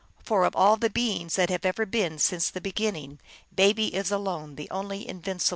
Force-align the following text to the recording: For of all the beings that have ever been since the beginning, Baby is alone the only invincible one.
For 0.23 0.45
of 0.45 0.55
all 0.55 0.77
the 0.77 0.89
beings 0.89 1.35
that 1.35 1.51
have 1.51 1.63
ever 1.63 1.85
been 1.85 2.17
since 2.17 2.49
the 2.49 2.59
beginning, 2.59 3.19
Baby 3.55 3.93
is 3.93 4.09
alone 4.09 4.55
the 4.55 4.67
only 4.71 5.07
invincible 5.07 5.49
one. 5.49 5.49